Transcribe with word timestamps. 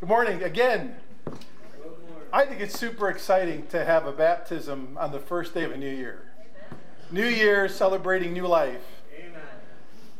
Good 0.00 0.08
morning 0.08 0.44
again. 0.44 0.94
I 2.32 2.46
think 2.46 2.60
it's 2.60 2.78
super 2.78 3.10
exciting 3.10 3.66
to 3.70 3.84
have 3.84 4.06
a 4.06 4.12
baptism 4.12 4.96
on 4.96 5.10
the 5.10 5.18
first 5.18 5.54
day 5.54 5.64
of 5.64 5.72
a 5.72 5.76
new 5.76 5.92
year. 5.92 6.22
New 7.10 7.26
year, 7.26 7.68
celebrating 7.68 8.32
new 8.32 8.46
life. 8.46 9.02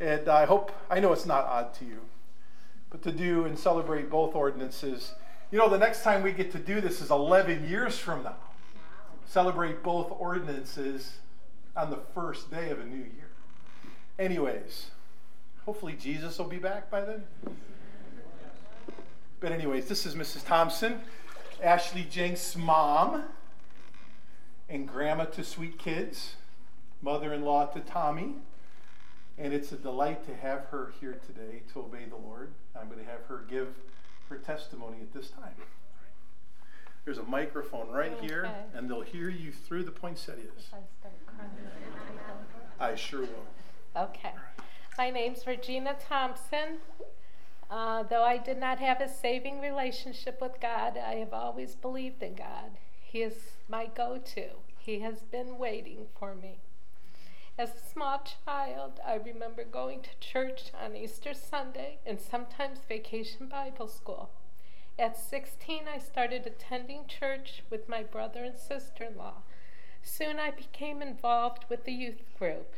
And 0.01 0.29
I 0.29 0.46
hope, 0.46 0.72
I 0.91 0.99
know 0.99 1.12
it's 1.12 1.27
not 1.27 1.45
odd 1.45 1.75
to 1.75 1.85
you, 1.85 2.01
but 2.91 3.03
to 3.03 3.12
do 3.12 3.45
and 3.45 3.56
celebrate 3.56 4.11
both 4.11 4.35
ordinances. 4.35 5.12
You 5.53 5.58
know, 5.60 5.69
the 5.69 5.79
next 5.79 6.03
time 6.03 6.24
we 6.24 6.33
get 6.33 6.51
to 6.53 6.58
do 6.58 6.81
this 6.81 7.01
is 7.01 7.13
11 7.13 7.69
years 7.69 7.97
from 7.97 8.24
now. 8.24 8.35
Celebrate 9.26 9.85
both 9.85 10.10
ordinances 10.19 11.19
on 11.76 11.90
the 11.90 12.01
first 12.17 12.51
day 12.51 12.71
of 12.71 12.81
a 12.81 12.85
new 12.85 12.97
year. 12.97 13.31
Anyways, 14.19 14.90
hopefully 15.67 15.92
Jesus 15.92 16.37
will 16.37 16.47
be 16.47 16.59
back 16.59 16.91
by 16.91 17.02
then. 17.02 17.23
But, 19.41 19.52
anyways, 19.52 19.86
this 19.86 20.05
is 20.05 20.14
Mrs. 20.16 20.45
Thompson, 20.45 21.00
Ashley 21.62 22.05
Jenks' 22.10 22.56
mom, 22.56 23.23
and 24.69 24.88
grandma 24.88 25.27
to 25.27 25.45
sweet 25.45 25.79
kids, 25.79 26.34
mother 27.02 27.33
in 27.33 27.45
law 27.45 27.66
to 27.66 27.80
Tommy. 27.80 28.34
And 29.38 29.52
it's 29.52 29.70
a 29.70 29.77
delight 29.77 30.27
to 30.27 30.34
have 30.34 30.65
her 30.73 30.93
here 31.01 31.20
today 31.24 31.62
to 31.73 31.80
obey 31.80 32.06
the 32.09 32.16
Lord. 32.16 32.51
I'm 32.74 32.88
going 32.88 32.98
to 32.98 33.05
have 33.09 33.20
her 33.29 33.45
give 33.48 33.69
her 34.29 34.38
testimony 34.38 34.98
at 35.02 35.12
this 35.12 35.30
time. 35.30 35.55
There's 37.05 37.18
a 37.18 37.23
microphone 37.23 37.88
right 37.91 38.12
okay. 38.15 38.27
here, 38.27 38.51
and 38.74 38.91
they'll 38.91 39.02
hear 39.02 39.30
you 39.30 39.52
through 39.52 39.84
the 39.84 39.93
poinsettias. 39.93 40.70
I 42.80 42.95
sure 42.96 43.20
will. 43.20 43.46
Okay. 43.96 44.32
My 44.98 45.10
name's 45.10 45.46
Regina 45.46 45.95
Thompson. 46.09 46.79
Uh, 47.71 48.03
though 48.03 48.25
I 48.25 48.39
did 48.39 48.59
not 48.59 48.79
have 48.79 49.01
a 49.01 49.09
saving 49.09 49.61
relationship 49.61 50.41
with 50.41 50.61
God, 50.61 50.97
I 50.97 51.17
have 51.17 51.35
always 51.35 51.75
believed 51.75 52.23
in 52.23 52.35
God. 52.35 52.79
He 53.01 53.23
is 53.23 53.57
my 53.69 53.87
go 53.87 54.19
to. 54.19 54.49
He 54.79 55.01
has 55.01 55.21
been 55.23 55.59
waiting 55.59 56.07
for 56.19 56.35
me. 56.35 56.60
As 57.59 57.71
a 57.75 57.93
small 57.93 58.23
child, 58.47 59.01
I 59.05 59.15
remember 59.16 59.65
going 59.65 60.01
to 60.01 60.21
church 60.21 60.71
on 60.80 60.97
Easter 60.97 61.35
Sunday 61.35 61.99
and 62.07 62.21
sometimes 62.21 62.79
vacation 62.88 63.49
Bible 63.49 63.88
school. 63.88 64.30
At 64.98 65.19
16, 65.19 65.82
I 65.92 65.98
started 65.98 66.47
attending 66.47 67.06
church 67.06 67.62
with 67.69 67.88
my 67.88 68.03
brother 68.03 68.44
and 68.44 68.56
sister 68.56 69.05
in 69.05 69.16
law. 69.16 69.42
Soon 70.03 70.38
I 70.38 70.50
became 70.50 71.03
involved 71.03 71.66
with 71.69 71.84
the 71.84 71.92
youth 71.92 72.22
group. 72.38 72.75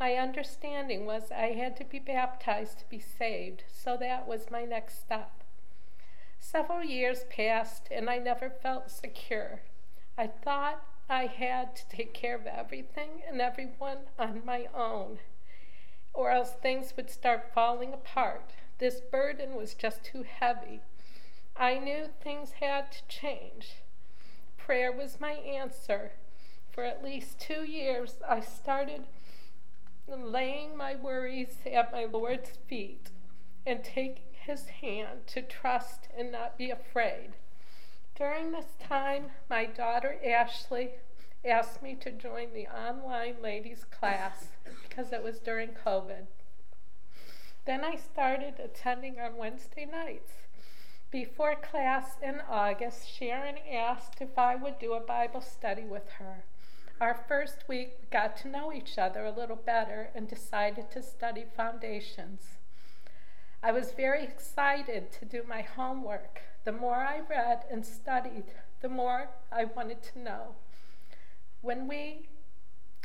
My 0.00 0.14
understanding 0.14 1.06
was 1.06 1.32
I 1.32 1.52
had 1.52 1.76
to 1.78 1.84
be 1.84 1.98
baptized 1.98 2.78
to 2.78 2.84
be 2.88 3.00
saved, 3.00 3.64
so 3.68 3.96
that 3.96 4.28
was 4.28 4.50
my 4.50 4.64
next 4.64 5.00
step. 5.00 5.42
Several 6.38 6.84
years 6.84 7.24
passed 7.28 7.88
and 7.90 8.08
I 8.08 8.18
never 8.18 8.48
felt 8.48 8.90
secure. 8.90 9.62
I 10.16 10.28
thought 10.28 10.84
I 11.08 11.26
had 11.26 11.74
to 11.76 11.88
take 11.88 12.14
care 12.14 12.36
of 12.36 12.46
everything 12.46 13.22
and 13.28 13.40
everyone 13.40 13.98
on 14.18 14.42
my 14.44 14.68
own, 14.72 15.18
or 16.14 16.30
else 16.30 16.52
things 16.52 16.94
would 16.96 17.10
start 17.10 17.52
falling 17.52 17.92
apart. 17.92 18.52
This 18.78 19.00
burden 19.00 19.56
was 19.56 19.74
just 19.74 20.04
too 20.04 20.22
heavy. 20.22 20.80
I 21.56 21.78
knew 21.78 22.08
things 22.22 22.52
had 22.60 22.92
to 22.92 23.02
change. 23.08 23.82
Prayer 24.56 24.92
was 24.92 25.20
my 25.20 25.32
answer. 25.32 26.12
For 26.70 26.84
at 26.84 27.02
least 27.02 27.40
two 27.40 27.64
years, 27.64 28.18
I 28.28 28.40
started 28.40 29.06
laying 30.16 30.76
my 30.76 30.94
worries 30.94 31.58
at 31.70 31.92
my 31.92 32.04
Lord's 32.04 32.50
feet 32.66 33.10
and 33.66 33.84
taking 33.84 34.24
his 34.32 34.66
hand 34.66 35.26
to 35.26 35.42
trust 35.42 36.08
and 36.16 36.32
not 36.32 36.56
be 36.56 36.70
afraid. 36.70 37.32
During 38.14 38.50
this 38.50 38.76
time, 38.80 39.26
my 39.48 39.66
daughter 39.66 40.18
Ashley 40.24 40.90
asked 41.44 41.82
me 41.82 41.94
to 41.96 42.10
join 42.10 42.52
the 42.52 42.66
online 42.66 43.36
ladies 43.42 43.84
class 43.84 44.48
because 44.88 45.12
it 45.12 45.22
was 45.22 45.38
during 45.38 45.70
COVID. 45.70 46.26
Then 47.64 47.84
I 47.84 47.96
started 47.96 48.54
attending 48.58 49.20
on 49.20 49.36
Wednesday 49.36 49.84
nights. 49.84 50.32
Before 51.10 51.54
class 51.54 52.16
in 52.22 52.40
August, 52.50 53.08
Sharon 53.08 53.56
asked 53.70 54.20
if 54.20 54.38
I 54.38 54.56
would 54.56 54.78
do 54.78 54.94
a 54.94 55.00
Bible 55.00 55.40
study 55.40 55.84
with 55.84 56.08
her. 56.18 56.44
Our 57.00 57.14
first 57.28 57.68
week, 57.68 57.96
we 58.00 58.08
got 58.10 58.36
to 58.38 58.48
know 58.48 58.72
each 58.72 58.98
other 58.98 59.24
a 59.24 59.30
little 59.30 59.54
better 59.54 60.10
and 60.16 60.26
decided 60.26 60.90
to 60.90 61.00
study 61.00 61.44
foundations. 61.56 62.56
I 63.62 63.70
was 63.70 63.92
very 63.92 64.24
excited 64.24 65.12
to 65.12 65.24
do 65.24 65.44
my 65.48 65.62
homework. 65.62 66.40
The 66.64 66.72
more 66.72 66.96
I 66.96 67.20
read 67.20 67.62
and 67.70 67.86
studied, 67.86 68.46
the 68.80 68.88
more 68.88 69.28
I 69.52 69.64
wanted 69.64 70.02
to 70.12 70.18
know. 70.18 70.56
When 71.62 71.86
we 71.86 72.26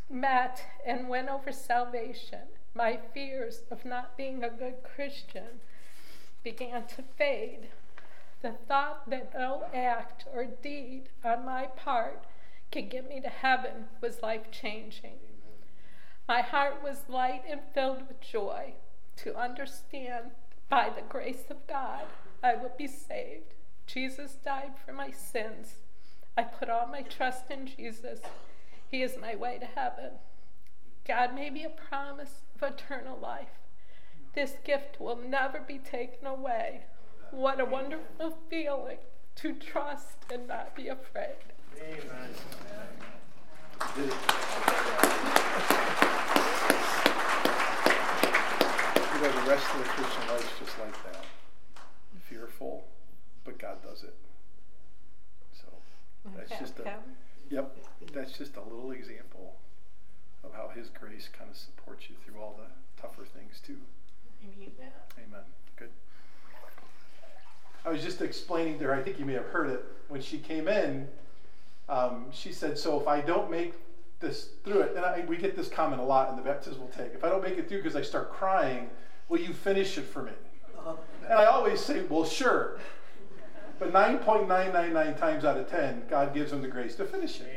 met 0.10 0.66
and 0.84 1.08
went 1.08 1.30
over 1.30 1.52
salvation, 1.52 2.48
my 2.74 2.98
fears 3.14 3.62
of 3.70 3.86
not 3.86 4.18
being 4.18 4.44
a 4.44 4.50
good 4.50 4.82
Christian 4.84 5.62
began 6.44 6.88
to 6.88 7.04
fade. 7.16 7.68
The 8.42 8.54
thought 8.68 9.08
that 9.12 9.36
no 9.36 9.66
act 9.72 10.26
or 10.34 10.46
deed 10.46 11.10
on 11.24 11.46
my 11.46 11.68
part 11.68 12.26
could 12.74 12.90
get 12.90 13.08
me 13.08 13.22
to 13.22 13.30
heaven 13.30 13.86
was 14.02 14.24
life 14.24 14.50
changing. 14.50 15.20
My 16.28 16.42
heart 16.42 16.82
was 16.84 17.08
light 17.08 17.44
and 17.48 17.62
filled 17.72 18.08
with 18.08 18.20
joy 18.20 18.74
to 19.18 19.38
understand 19.38 20.32
by 20.70 20.90
the 20.90 21.04
grace 21.08 21.44
of 21.52 21.68
God 21.68 22.06
I 22.42 22.56
would 22.56 22.76
be 22.76 22.88
saved. 22.88 23.54
Jesus 23.86 24.38
died 24.44 24.72
for 24.84 24.92
my 24.92 25.12
sins. 25.12 25.76
I 26.36 26.44
put 26.44 26.68
all 26.68 26.88
my 26.88 27.04
trust 27.04 27.52
in 27.52 27.68
Jesus. 27.68 28.22
He 28.90 29.04
is 29.04 29.20
my 29.22 29.36
way 29.36 29.60
to 29.60 29.68
heaven. 29.68 30.14
God 31.08 31.36
made 31.36 31.54
me 31.54 31.66
a 31.66 31.70
promise 31.70 32.42
of 32.56 32.64
eternal 32.64 33.20
life. 33.20 33.60
This 34.34 34.56
gift 34.64 35.00
will 35.00 35.18
never 35.18 35.60
be 35.60 35.78
taken 35.78 36.26
away. 36.26 36.86
What 37.30 37.60
a 37.60 37.66
wonderful 37.66 38.36
feeling 38.50 38.98
to 39.36 39.54
trust 39.54 40.18
and 40.32 40.48
not 40.48 40.76
be 40.76 40.88
afraid. 40.88 41.53
Amen. 41.82 42.30
You 43.96 44.06
know, 49.22 49.32
the 49.32 49.50
rest 49.50 49.66
of 49.72 49.78
the 49.80 49.86
Christian 49.86 50.28
life 50.30 50.60
just 50.60 50.80
like 50.80 51.04
that. 51.04 51.26
Fearful, 52.30 52.86
but 53.44 53.58
God 53.60 53.82
does 53.84 54.04
it. 54.04 54.16
So 55.54 55.68
that's 56.36 56.60
just 56.60 56.80
a 56.80 56.98
yep. 57.50 57.76
That's 58.14 58.38
just 58.38 58.56
a 58.58 58.62
little 58.62 58.92
example 58.92 59.56
of 60.44 60.54
how 60.54 60.70
His 60.76 60.90
grace 60.90 61.30
kind 61.38 61.50
of 61.50 61.58
supports 61.58 62.10
you 62.10 62.16
through 62.26 62.42
all 62.42 62.56
the 62.58 63.02
tougher 63.02 63.26
things 63.26 63.62
too. 63.66 63.78
Amen. 65.18 65.44
Good. 65.76 65.90
I 67.86 67.90
was 67.90 68.02
just 68.04 68.22
explaining 68.22 68.80
to 68.80 68.86
her. 68.86 68.94
I 68.94 69.02
think 69.02 69.20
you 69.20 69.26
may 69.26 69.34
have 69.34 69.46
heard 69.46 69.70
it 69.70 69.86
when 70.08 70.22
she 70.22 70.38
came 70.38 70.68
in 70.68 71.08
um, 71.90 72.26
she 72.32 72.52
said, 72.52 72.78
So 72.78 73.00
if 73.00 73.08
I 73.08 73.22
don't 73.22 73.50
make 73.52 73.74
this 74.20 74.50
through 74.64 74.82
it, 74.82 74.96
and 74.96 75.06
I, 75.06 75.26
we 75.28 75.38
get 75.38 75.56
this 75.56 75.68
comment 75.68 76.02
a 76.02 76.06
lot 76.06 76.30
in 76.30 76.36
the 76.36 76.42
baptismal 76.42 76.92
take, 76.96 77.14
if 77.14 77.24
I 77.24 77.30
don't 77.30 77.44
make 77.44 77.58
it 77.58 77.68
through 77.68 77.80
because 77.80 77.96
I 77.96 78.02
start 78.02 78.32
crying, 78.32 78.90
will 79.30 79.40
you 79.40 79.54
finish 79.54 79.98
it 79.98 80.06
for 80.06 80.24
me? 80.24 80.32
And 81.24 81.34
I 81.34 81.46
always 81.46 81.80
say, 81.80 82.04
Well, 82.10 82.26
sure. 82.26 82.80
But 83.80 83.92
9.999 83.92 85.20
times 85.20 85.44
out 85.44 85.58
of 85.58 85.70
10, 85.70 86.04
God 86.10 86.34
gives 86.34 86.52
them 86.52 86.62
the 86.62 86.68
grace 86.68 86.96
to 86.96 87.06
finish 87.06 87.42
it, 87.42 87.48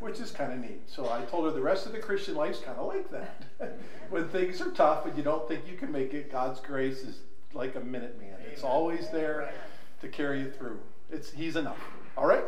which 0.00 0.20
is 0.20 0.30
kind 0.30 0.52
of 0.52 0.58
neat. 0.60 0.82
So 0.86 1.10
I 1.10 1.22
told 1.22 1.44
her 1.44 1.50
the 1.50 1.60
rest 1.60 1.86
of 1.86 1.92
the 1.92 1.98
Christian 1.98 2.34
life's 2.34 2.60
kind 2.60 2.78
of 2.78 2.86
like 2.86 3.10
that. 3.10 3.42
when 4.10 4.28
things 4.28 4.60
are 4.60 4.70
tough 4.70 5.04
and 5.06 5.16
you 5.18 5.22
don't 5.22 5.46
think 5.48 5.66
you 5.68 5.76
can 5.76 5.90
make 5.90 6.14
it, 6.14 6.30
God's 6.30 6.60
grace 6.60 7.00
is 7.00 7.18
like 7.52 7.74
a 7.74 7.80
minute 7.80 8.18
man. 8.18 8.36
It's 8.50 8.62
always 8.62 9.10
there 9.10 9.52
to 10.00 10.08
carry 10.08 10.40
you 10.40 10.50
through. 10.50 10.78
It's 11.10 11.30
He's 11.30 11.56
enough. 11.56 11.80
All 12.16 12.26
right? 12.26 12.44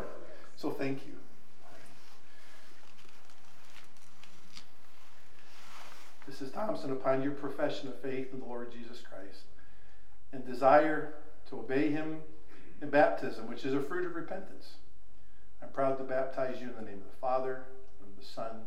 So 0.57 0.71
thank 0.71 1.07
you. 1.07 1.13
Mrs. 6.29 6.53
Thompson, 6.53 6.93
upon 6.93 7.23
your 7.23 7.33
profession 7.33 7.89
of 7.89 7.99
faith 8.01 8.35
in 8.35 8.41
the 8.41 8.45
Lord 8.45 8.71
Jesus 8.71 9.01
Christ 9.01 9.45
and 10.31 10.45
desire 10.45 11.15
to 11.49 11.61
obey 11.61 11.91
him 11.91 12.19
in 12.83 12.91
baptism, 12.91 13.49
which 13.49 13.65
is 13.65 13.73
a 13.73 13.81
fruit 13.81 14.05
of 14.07 14.15
repentance. 14.15 14.75
I'm 15.63 15.71
proud 15.71 15.97
to 15.99 16.05
baptize 16.05 16.61
you 16.61 16.69
in 16.69 16.75
the 16.75 16.83
name 16.83 17.01
of 17.01 17.11
the 17.11 17.17
Father, 17.19 17.65
and 17.99 18.09
of 18.11 18.17
the 18.23 18.31
Son, 18.31 18.61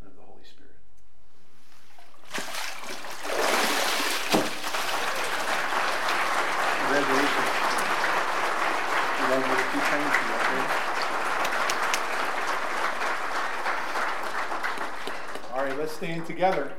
and 0.00 0.08
of 0.08 0.16
the 0.16 0.22
Holy 0.22 0.42
Spirit. 0.42 0.72
Congratulations. 6.80 7.58
All 15.52 15.62
right, 15.62 15.78
let's 15.78 15.92
stand 15.92 16.26
together 16.26 16.72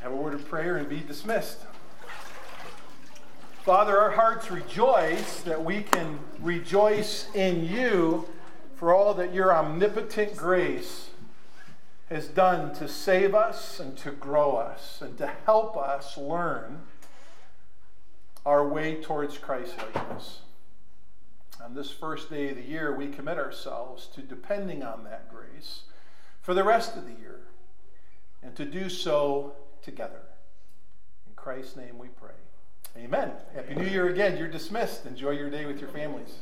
have 0.00 0.12
a 0.12 0.16
word 0.16 0.32
of 0.32 0.48
prayer 0.48 0.76
and 0.76 0.88
be 0.88 1.00
dismissed. 1.00 1.58
Father, 3.62 3.98
our 4.00 4.12
hearts 4.12 4.50
rejoice 4.50 5.42
that 5.42 5.62
we 5.62 5.82
can 5.82 6.18
rejoice 6.40 7.28
in 7.34 7.64
you 7.66 8.26
for 8.76 8.94
all 8.94 9.12
that 9.12 9.34
your 9.34 9.54
omnipotent 9.54 10.34
grace 10.36 11.10
has 12.08 12.26
done 12.26 12.74
to 12.74 12.88
save 12.88 13.34
us 13.34 13.78
and 13.78 13.96
to 13.98 14.10
grow 14.10 14.56
us 14.56 15.02
and 15.02 15.18
to 15.18 15.26
help 15.44 15.76
us 15.76 16.16
learn 16.16 16.80
our 18.46 18.66
way 18.66 19.02
towards 19.02 19.36
Christ 19.36 19.74
likeness. 19.76 20.40
On 21.62 21.74
this 21.74 21.90
first 21.90 22.30
day 22.30 22.48
of 22.48 22.56
the 22.56 22.62
year, 22.62 22.96
we 22.96 23.08
commit 23.08 23.36
ourselves 23.36 24.08
to 24.14 24.22
depending 24.22 24.82
on 24.82 25.04
that 25.04 25.30
grace 25.30 25.82
for 26.40 26.54
the 26.54 26.64
rest 26.64 26.96
of 26.96 27.04
the 27.04 27.20
year 27.20 27.40
and 28.42 28.56
to 28.56 28.64
do 28.64 28.88
so 28.88 29.52
together. 29.82 30.20
In 31.26 31.34
Christ's 31.34 31.76
name 31.76 31.98
we 31.98 32.08
pray. 32.08 32.34
Amen. 32.96 33.32
Happy 33.54 33.74
New 33.74 33.86
Year 33.86 34.08
again. 34.08 34.36
You're 34.36 34.48
dismissed. 34.48 35.06
Enjoy 35.06 35.30
your 35.30 35.50
day 35.50 35.64
with 35.64 35.80
your 35.80 35.90
families. 35.90 36.34